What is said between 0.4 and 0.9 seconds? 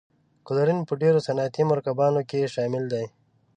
کلورین